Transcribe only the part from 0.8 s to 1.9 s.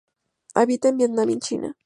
en Vietnam y en China.